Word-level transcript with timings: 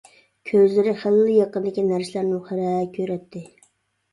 كۆزلىرى 0.51 0.93
خېلىلا 1.01 1.35
يېقىندىكى 1.35 1.83
نەرسىلەرنىمۇ 1.91 2.41
خىرە 2.49 2.73
كۆرەتتى. 2.97 3.45